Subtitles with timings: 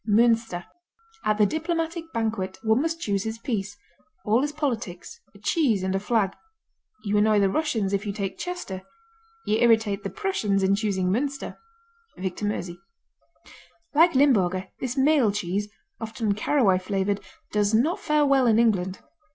[0.09, 0.65] Münster
[1.25, 3.77] At the diplomatic banquet One must choose his piece.
[4.25, 6.33] All is politics, A cheese and a flag.
[7.03, 8.81] You annoy the Russians If you take Chester;
[9.45, 11.55] You irritate the Prussians In choosing Münster.
[12.17, 12.79] Victor Meusy
[13.93, 15.69] Like Limburger, this male cheese,
[15.99, 17.21] often caraway flavored,
[17.51, 19.01] does not fare well in England.